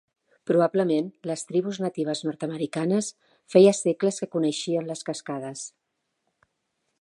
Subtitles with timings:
[0.51, 3.11] Probablement les tribus natives nord-americanes
[3.55, 5.67] feia segles que coneixien les cascades.